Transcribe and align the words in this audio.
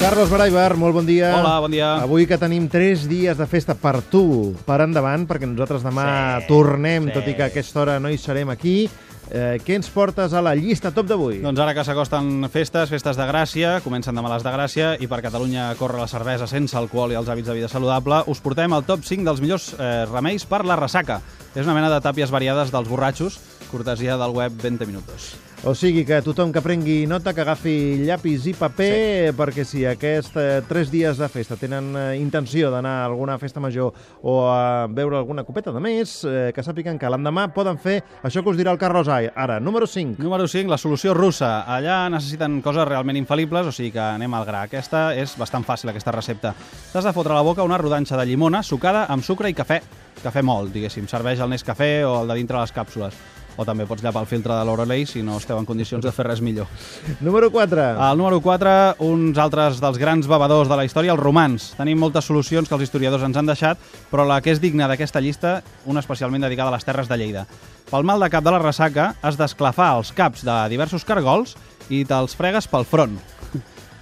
Carlos 0.00 0.28
Baraibar, 0.30 0.76
molt 0.76 0.94
bon 0.94 1.06
dia. 1.08 1.32
Hola, 1.40 1.56
bon 1.64 1.72
dia. 1.72 1.94
Avui 2.04 2.26
que 2.28 2.36
tenim 2.38 2.68
3 2.70 3.06
dies 3.08 3.38
de 3.38 3.46
festa 3.48 3.74
per 3.74 4.02
tu, 4.12 4.52
per 4.68 4.82
endavant, 4.84 5.24
perquè 5.26 5.48
nosaltres 5.48 5.82
demà 5.86 6.04
Sí, 6.42 6.46
tornem, 6.50 7.08
sí. 7.08 7.14
tot 7.16 7.26
i 7.26 7.34
que 7.34 7.46
a 7.46 7.48
aquesta 7.50 7.80
hora 7.82 7.96
no 8.00 8.10
hi 8.12 8.18
serem 8.20 8.52
aquí. 8.52 8.84
Eh, 9.26 9.56
què 9.64 9.74
ens 9.74 9.88
portes 9.90 10.30
a 10.36 10.42
la 10.44 10.52
llista 10.54 10.92
top 10.94 11.08
d'avui? 11.10 11.40
Doncs 11.42 11.58
ara 11.58 11.72
que 11.74 11.82
s'acosten 11.82 12.46
festes, 12.52 12.92
festes 12.92 13.16
de 13.18 13.24
Gràcia, 13.26 13.80
comencen 13.82 14.14
demà 14.14 14.30
les 14.30 14.44
de 14.46 14.52
Gràcia, 14.54 14.92
i 15.02 15.08
per 15.10 15.18
Catalunya 15.24 15.72
corre 15.80 15.98
la 15.98 16.06
cervesa 16.06 16.46
sense 16.46 16.76
alcohol 16.78 17.10
i 17.10 17.18
els 17.18 17.26
hàbits 17.32 17.48
de 17.48 17.56
vida 17.56 17.68
saludable, 17.72 18.20
us 18.30 18.38
portem 18.44 18.76
el 18.76 18.84
top 18.86 19.02
5 19.02 19.24
dels 19.26 19.42
millors 19.42 19.72
eh, 19.80 20.04
remeis 20.12 20.46
per 20.46 20.62
la 20.64 20.76
ressaca. 20.78 21.18
És 21.56 21.64
una 21.66 21.74
mena 21.74 21.90
de 21.90 21.98
tàpies 22.04 22.30
variades 22.30 22.70
dels 22.70 22.86
borratxos, 22.86 23.40
cortesia 23.72 24.14
del 24.20 24.30
web 24.36 24.52
20 24.62 24.86
minutos. 24.86 25.32
O 25.64 25.72
sigui 25.74 26.04
que 26.04 26.18
tothom 26.22 26.52
que 26.52 26.60
prengui 26.62 27.06
nota, 27.08 27.32
que 27.34 27.40
agafi 27.40 28.04
llapis 28.04 28.44
i 28.46 28.52
paper, 28.54 28.88
sí. 28.92 29.32
perquè 29.38 29.64
si 29.66 29.86
aquests 29.88 30.36
eh, 30.36 30.60
tres 30.68 30.90
dies 30.92 31.16
de 31.18 31.28
festa 31.32 31.56
tenen 31.56 31.88
eh, 31.96 32.04
intenció 32.20 32.68
d'anar 32.70 32.92
a 33.00 33.06
alguna 33.08 33.38
festa 33.40 33.58
major 33.58 33.94
o 34.22 34.36
a 34.52 34.86
beure 34.86 35.16
alguna 35.16 35.46
copeta 35.48 35.72
de 35.72 35.80
més, 35.80 36.18
eh, 36.28 36.52
que 36.54 36.62
sàpiguen 36.62 37.00
que 37.00 37.10
l'endemà 37.10 37.48
poden 37.56 37.80
fer 37.82 37.96
això 38.22 38.44
que 38.44 38.52
us 38.52 38.60
dirà 38.60 38.74
el 38.76 38.78
Carlos 38.78 39.08
Ai. 39.08 39.30
Ara, 39.34 39.56
número 39.58 39.88
5. 39.88 40.20
Número 40.22 40.46
5, 40.46 40.70
la 40.70 40.78
solució 40.78 41.14
russa. 41.16 41.64
Allà 41.64 42.04
necessiten 42.12 42.60
coses 42.62 42.86
realment 42.86 43.18
infal·libles, 43.18 43.66
o 43.66 43.74
sigui 43.74 43.94
que 43.96 44.04
anem 44.04 44.36
al 44.36 44.46
gra. 44.46 44.66
Aquesta 44.68 45.08
és 45.16 45.34
bastant 45.40 45.64
fàcil, 45.66 45.90
aquesta 45.90 46.14
recepta. 46.14 46.52
T'has 46.92 47.08
de 47.08 47.14
fotre 47.16 47.32
a 47.32 47.40
la 47.40 47.46
boca 47.46 47.66
una 47.66 47.80
rodanxa 47.80 48.20
de 48.20 48.28
llimona 48.28 48.62
sucada 48.62 49.06
amb 49.08 49.24
sucre 49.24 49.50
i 49.50 49.56
cafè. 49.56 49.80
Cafè 50.20 50.44
molt, 50.44 50.70
diguéssim. 50.76 51.08
Serveix 51.08 51.40
el 51.40 51.50
Nescafé 51.50 52.04
o 52.04 52.20
el 52.20 52.30
de 52.30 52.38
dintre 52.42 52.60
les 52.60 52.76
càpsules. 52.76 53.45
O 53.56 53.64
també 53.64 53.86
pots 53.88 54.04
llapar 54.04 54.22
el 54.24 54.28
filtre 54.30 54.54
de 54.54 54.64
l'Orolei 54.68 55.06
si 55.08 55.22
no 55.24 55.38
esteu 55.40 55.58
en 55.58 55.68
condicions 55.68 56.04
de 56.04 56.12
fer 56.12 56.26
res 56.28 56.42
millor. 56.44 56.68
Número 57.26 57.50
4. 57.50 57.86
Al 58.06 58.18
número 58.18 58.40
4, 58.44 58.74
uns 59.06 59.38
altres 59.40 59.80
dels 59.80 60.00
grans 60.00 60.28
bevedors 60.28 60.68
de 60.68 60.76
la 60.76 60.84
història, 60.84 61.14
els 61.14 61.22
romans. 61.22 61.70
Tenim 61.78 62.00
moltes 62.00 62.28
solucions 62.28 62.68
que 62.68 62.76
els 62.76 62.86
historiadors 62.88 63.24
ens 63.26 63.36
han 63.36 63.48
deixat, 63.48 63.80
però 64.10 64.26
la 64.28 64.40
que 64.44 64.52
és 64.52 64.60
digna 64.60 64.88
d'aquesta 64.90 65.22
llista, 65.24 65.60
una 65.86 66.04
especialment 66.04 66.44
dedicada 66.44 66.72
a 66.72 66.76
les 66.76 66.84
terres 66.84 67.08
de 67.08 67.16
Lleida. 67.20 67.46
Pel 67.86 68.04
mal 68.04 68.20
de 68.20 68.28
cap 68.32 68.44
de 68.44 68.52
la 68.52 68.60
ressaca, 68.62 69.12
has 69.22 69.38
d'esclafar 69.38 69.94
els 70.00 70.12
caps 70.12 70.44
de 70.44 70.58
diversos 70.72 71.06
cargols 71.06 71.54
i 71.88 72.02
te'ls 72.04 72.34
fregues 72.34 72.66
pel 72.68 72.84
front. 72.88 73.16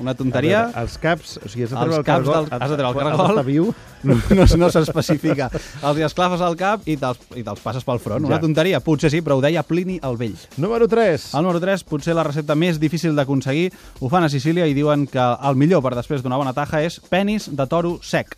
Una 0.00 0.14
tonteria... 0.14 0.64
Veure, 0.68 0.82
els 0.84 0.96
caps, 1.02 1.36
o 1.44 1.48
sigui, 1.48 1.64
has 1.66 1.70
de 1.72 1.76
Els 1.76 1.84
treure 1.84 1.96
el 1.98 2.04
caps 2.06 2.26
cargol... 2.26 2.34
del- 2.48 2.62
has 2.62 2.70
de 2.70 2.76
treure 2.78 2.88
el 2.88 3.06
has 3.08 3.16
cargol. 3.16 3.26
d'estar 3.26 3.44
viu. 3.46 3.74
No, 4.08 4.14
no, 4.38 4.44
no 4.62 4.68
s'especifica. 4.70 5.48
Els 5.82 5.98
hi 5.98 6.04
esclafes 6.06 6.40
al 6.46 6.54
cap 6.60 6.84
i 6.86 6.94
te'ls 7.00 7.18
i 7.34 7.42
te'ls 7.42 7.62
passes 7.64 7.82
pel 7.86 7.98
front. 8.02 8.24
Una 8.24 8.36
Ja. 8.36 8.42
tonteria, 8.44 8.78
potser 8.80 9.10
sí, 9.10 9.20
però 9.26 9.38
ho 9.38 9.42
deia 9.42 9.64
Plini 9.66 9.98
el 10.06 10.16
vell. 10.20 10.36
Número 10.56 10.86
3. 10.88 11.34
El 11.34 11.42
número 11.42 11.60
3, 11.60 11.82
potser 11.84 12.14
la 12.14 12.22
recepta 12.28 12.54
més 12.54 12.78
difícil 12.78 13.16
d'aconseguir, 13.18 13.72
ho 13.98 14.08
fan 14.08 14.22
a 14.24 14.28
Sicília 14.30 14.66
i 14.70 14.74
diuen 14.74 15.06
que 15.10 15.18
el 15.18 15.56
millor 15.58 15.82
per 15.82 15.94
després 15.98 16.22
d'una 16.22 16.38
bona 16.38 16.54
taja 16.54 16.82
és 16.86 17.00
penis 17.10 17.50
de 17.50 17.66
toro 17.66 17.98
sec. 18.02 18.36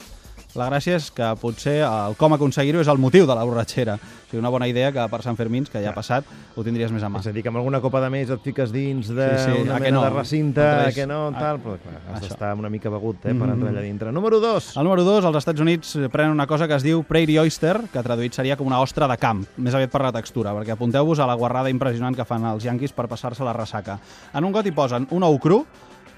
La 0.58 0.66
gràcia 0.66 0.96
és 0.98 1.10
que 1.14 1.26
potser 1.38 1.76
el 1.86 2.16
com 2.18 2.32
aconseguir-ho 2.34 2.80
és 2.82 2.88
el 2.90 2.98
motiu 2.98 3.22
de 3.28 3.34
la 3.38 3.44
borratxera. 3.46 3.94
O 3.94 4.30
sigui, 4.30 4.40
una 4.40 4.50
bona 4.50 4.66
idea 4.66 4.90
que 4.90 5.04
per 5.10 5.20
Sant 5.22 5.36
Fermins, 5.38 5.70
que 5.70 5.78
ja 5.82 5.90
ha 5.90 5.94
passat, 5.94 6.26
ho 6.56 6.64
tindries 6.66 6.90
més 6.90 7.02
a 7.06 7.08
mà. 7.10 7.20
És 7.22 7.28
a 7.30 7.32
dir, 7.32 7.42
que 7.44 7.50
amb 7.52 7.58
alguna 7.60 7.78
copa 7.80 8.00
de 8.02 8.08
més 8.10 8.30
et 8.34 8.42
fiques 8.42 8.72
dins 8.74 9.08
d'una 9.10 9.38
Sí, 9.38 9.52
sí, 9.60 9.64
mena 9.68 9.90
no? 9.94 10.02
de 10.02 10.10
recinte, 10.10 10.60
revés. 10.64 10.94
que 10.96 11.06
no, 11.06 11.30
tal, 11.38 11.60
però 11.62 11.76
clar, 11.78 12.00
has 12.16 12.20
d'estar 12.26 12.54
una 12.58 12.68
mica 12.68 12.90
begut 12.90 13.24
eh, 13.26 13.28
per 13.34 13.34
Mhm. 13.46 13.52
entrar 13.52 13.70
allà 13.72 13.82
dintre. 13.82 14.12
Número 14.12 14.40
2. 14.40 14.76
El 14.76 14.84
número 14.84 15.04
2, 15.04 15.24
als 15.24 15.36
Estats 15.36 15.60
Units 15.60 15.96
prenen 16.10 16.32
una 16.32 16.46
cosa 16.48 16.66
que 16.66 16.74
es 16.74 16.82
diu 16.82 17.04
Prairie 17.04 17.38
Oyster, 17.40 17.82
que 17.92 18.02
traduït 18.02 18.32
seria 18.32 18.56
com 18.56 18.66
una 18.66 18.80
ostra 18.80 19.06
de 19.06 19.16
camp, 19.18 19.44
més 19.56 19.74
aviat 19.74 19.90
per 19.90 20.02
la 20.02 20.12
textura, 20.12 20.52
perquè 20.52 20.72
apunteu-vos 20.72 21.18
a 21.20 21.26
la 21.26 21.34
guarrada 21.34 21.70
impressionant 21.70 22.14
que 22.16 22.24
fan 22.24 22.44
els 22.44 22.64
yanquis 22.64 22.92
per 22.92 23.06
passar-se 23.06 23.44
la 23.44 23.52
ressaca. 23.52 23.98
En 24.34 24.44
un 24.44 24.52
got 24.52 24.66
hi 24.66 24.72
posen 24.72 25.06
un 25.10 25.22
ou 25.22 25.38
cru, 25.38 25.64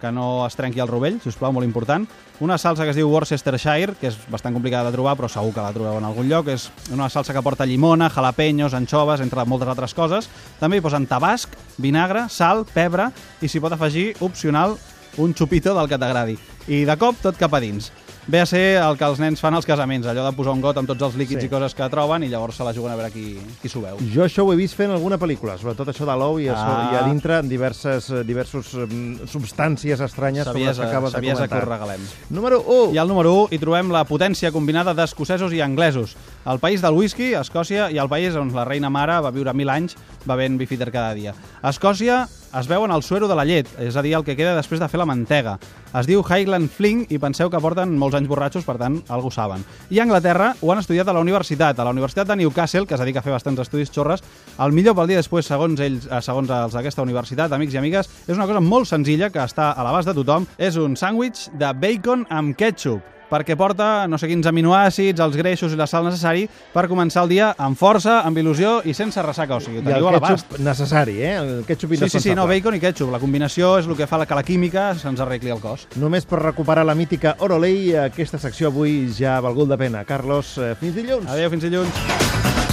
que 0.02 0.10
no 0.12 0.42
es 0.44 0.56
trenqui 0.58 0.82
el 0.82 0.90
rovell, 0.90 1.20
si 1.22 1.30
us 1.30 1.38
plau, 1.38 1.54
molt 1.54 1.66
important. 1.66 2.08
Una 2.42 2.58
salsa 2.58 2.82
que 2.82 2.90
es 2.90 2.98
diu 2.98 3.10
Worcestershire, 3.12 3.94
que 4.00 4.10
és 4.10 4.18
bastant 4.32 4.52
complicada 4.52 4.90
de 4.90 4.96
trobar, 4.96 5.14
però 5.16 5.30
segur 5.30 5.54
que 5.54 5.62
la 5.62 5.72
trobeu 5.72 6.00
en 6.00 6.08
algun 6.08 6.26
lloc. 6.28 6.50
És 6.50 6.68
una 6.90 7.08
salsa 7.08 7.32
que 7.32 7.44
porta 7.46 7.68
llimona, 7.68 8.10
jalapenyos, 8.10 8.74
anxoves, 8.74 9.22
entre 9.22 9.46
moltes 9.46 9.70
altres 9.70 9.94
coses. 9.94 10.28
També 10.58 10.80
hi 10.80 10.84
posen 10.84 11.06
tabasc, 11.06 11.54
vinagre, 11.78 12.26
sal, 12.28 12.66
pebre 12.74 13.12
i 13.40 13.48
s'hi 13.48 13.62
pot 13.62 13.78
afegir, 13.78 14.10
opcional, 14.26 14.74
un 15.22 15.36
xupito 15.38 15.76
del 15.78 15.88
que 15.88 16.00
t'agradi. 16.00 16.38
I 16.66 16.84
de 16.88 16.98
cop, 16.98 17.22
tot 17.22 17.38
cap 17.38 17.54
a 17.54 17.62
dins. 17.62 17.92
Ve 18.28 18.38
a 18.40 18.46
ser 18.46 18.76
el 18.78 18.94
que 18.96 19.02
els 19.04 19.18
nens 19.18 19.40
fan 19.42 19.56
als 19.58 19.66
casaments, 19.66 20.06
allò 20.06 20.22
de 20.22 20.30
posar 20.36 20.52
un 20.54 20.60
got 20.62 20.76
amb 20.78 20.86
tots 20.86 21.02
els 21.02 21.16
líquids 21.18 21.40
Sí. 21.42 21.46
i 21.48 21.50
coses 21.50 21.74
que 21.74 21.88
troben 21.90 22.22
i 22.22 22.28
llavors 22.30 22.54
se 22.54 22.62
la 22.62 22.72
juguen 22.72 22.92
a 22.92 22.96
veure 22.96 23.10
qui, 23.10 23.36
qui 23.60 23.68
s'ho 23.68 23.80
veu. 23.82 23.96
Jo 24.14 24.22
això 24.22 24.44
ho 24.46 24.52
he 24.52 24.56
vist 24.56 24.76
fent 24.78 24.92
alguna 24.94 25.18
pel·lícula, 25.18 25.58
sobretot 25.58 25.88
això 25.88 26.06
de 26.06 26.14
l'ou 26.16 26.38
i, 26.38 26.46
Ah. 26.48 26.90
i 26.92 26.96
a 26.96 27.02
dintre 27.08 27.42
diverses, 27.42 28.10
eh, 28.10 28.22
diversos 28.22 28.74
mm, 28.74 29.26
substàncies 29.26 29.98
estranyes 30.00 30.46
com 30.46 30.54
les 30.62 30.78
que 30.78 30.84
acabes 30.84 31.10
de 31.12 31.16
saviesa 31.18 31.48
que 31.48 31.54
us 31.56 31.60
comentar. 31.64 31.68
regalem. 31.80 32.00
Número 32.30 32.60
1. 32.64 32.94
I 32.94 32.98
al 32.98 33.08
número 33.08 33.34
1 33.34 33.48
hi 33.50 33.58
trobem 33.58 33.90
la 33.90 34.04
potència 34.06 34.52
combinada 34.52 34.94
d'escocesos 34.94 35.52
i 35.52 35.60
anglesos. 35.60 36.16
El 36.46 36.60
país 36.60 36.80
del 36.80 36.94
whisky, 36.94 37.34
Escòcia, 37.34 37.90
i 37.90 37.98
el 37.98 38.08
país 38.08 38.36
on 38.36 38.54
la 38.54 38.64
reina 38.64 38.88
mare 38.88 39.20
va 39.20 39.32
viure 39.32 39.52
mil 39.52 39.68
anys 39.68 39.96
bevent 40.24 40.56
bifiter 40.58 40.92
cada 40.92 41.12
dia. 41.12 41.34
Escòcia 41.60 42.28
es 42.58 42.68
veuen 42.68 42.90
el 42.90 43.02
suero 43.02 43.28
de 43.28 43.36
la 43.36 43.44
llet, 43.44 43.68
és 43.80 43.96
a 43.96 44.02
dir, 44.02 44.14
el 44.16 44.24
que 44.24 44.36
queda 44.36 44.54
després 44.56 44.80
de 44.80 44.88
fer 44.90 45.00
la 45.00 45.06
mantega. 45.08 45.56
Es 45.96 46.08
diu 46.08 46.22
Highland 46.22 46.70
Fling 46.72 47.04
i 47.12 47.18
penseu 47.20 47.50
que 47.52 47.60
porten 47.60 47.94
molts 48.00 48.16
anys 48.16 48.28
borratxos, 48.30 48.64
per 48.64 48.78
tant, 48.80 48.98
algú 49.12 49.30
saben. 49.32 49.64
I 49.90 50.00
a 50.00 50.06
Anglaterra 50.06 50.52
ho 50.60 50.72
han 50.72 50.80
estudiat 50.80 51.08
a 51.08 51.14
la 51.16 51.20
universitat, 51.24 51.78
a 51.78 51.86
la 51.86 51.94
Universitat 51.94 52.28
de 52.28 52.36
Newcastle, 52.36 52.86
que 52.86 52.94
es 52.96 53.00
dedica 53.00 53.20
a 53.20 53.26
fer 53.26 53.34
bastants 53.34 53.64
estudis 53.64 53.92
xorres. 53.92 54.24
El 54.58 54.72
millor 54.72 54.96
pel 54.98 55.12
dia 55.12 55.20
després, 55.20 55.48
segons 55.48 55.80
ells, 55.80 56.08
eh, 56.10 56.20
segons 56.24 56.50
els 56.50 56.76
d'aquesta 56.76 57.04
universitat, 57.04 57.52
amics 57.52 57.74
i 57.74 57.80
amigues, 57.80 58.12
és 58.26 58.36
una 58.36 58.46
cosa 58.46 58.60
molt 58.60 58.88
senzilla 58.88 59.30
que 59.30 59.40
està 59.40 59.72
a 59.72 59.84
l'abast 59.84 60.08
de 60.08 60.16
tothom. 60.20 60.46
És 60.58 60.76
un 60.76 60.96
sàndwich 60.96 61.48
de 61.58 61.72
bacon 61.72 62.26
amb 62.30 62.56
ketchup 62.56 63.12
perquè 63.32 63.56
porta 63.56 64.06
no 64.10 64.20
sé 64.20 64.28
quins 64.30 64.46
aminoàcids, 64.48 65.22
els 65.24 65.38
greixos 65.38 65.72
i 65.72 65.80
la 65.80 65.88
sal 65.88 66.04
necessari 66.06 66.44
per 66.74 66.86
començar 66.90 67.24
el 67.24 67.32
dia 67.32 67.52
amb 67.56 67.78
força, 67.78 68.20
amb 68.26 68.38
il·lusió 68.42 68.80
i 68.84 68.94
sense 68.96 69.22
ressaca. 69.24 69.56
O 69.56 69.64
sigui, 69.64 69.80
ho 69.80 69.88
I 69.88 69.96
el 69.96 70.20
ketchup 70.20 70.58
necessari, 70.60 71.18
eh? 71.22 71.34
El 71.40 71.64
ketchup 71.68 71.96
Sí, 72.02 72.08
sí, 72.08 72.20
sí, 72.20 72.34
no, 72.34 72.46
bacon 72.48 72.76
i 72.76 72.80
ketchup. 72.82 73.12
La 73.12 73.20
combinació 73.22 73.76
és 73.80 73.88
el 73.88 73.96
que 73.98 74.08
fa 74.08 74.20
la 74.20 74.26
que 74.26 74.38
la 74.38 74.44
química 74.46 74.90
se'ns 74.98 75.20
arregli 75.20 75.52
el 75.52 75.60
cos. 75.62 75.86
Només 76.00 76.26
per 76.28 76.42
recuperar 76.42 76.86
la 76.88 76.96
mítica 76.98 77.36
Orolei, 77.44 77.92
aquesta 78.08 78.40
secció 78.42 78.72
avui 78.72 79.06
ja 79.16 79.36
ha 79.36 79.44
valgut 79.44 79.68
la 79.68 79.80
pena. 79.80 80.06
Carlos, 80.08 80.56
eh, 80.58 80.74
fins 80.80 80.96
dilluns. 80.96 81.28
Adéu, 81.30 81.50
fins 81.52 81.68
dilluns. 81.68 82.71